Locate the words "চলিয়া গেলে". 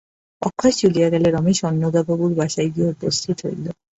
0.81-1.27